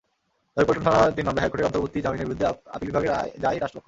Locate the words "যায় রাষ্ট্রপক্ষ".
3.43-3.79